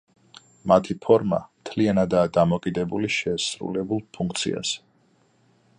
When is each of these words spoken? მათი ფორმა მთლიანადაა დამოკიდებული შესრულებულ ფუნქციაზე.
მათი 0.69 0.95
ფორმა 1.03 1.41
მთლიანადაა 1.49 2.31
დამოკიდებული 2.39 3.11
შესრულებულ 3.17 4.01
ფუნქციაზე. 4.19 4.81